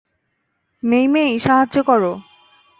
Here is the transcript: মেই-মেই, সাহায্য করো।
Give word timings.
মেই-মেই, 0.83 1.31
সাহায্য 1.39 1.75
করো। 1.83 2.11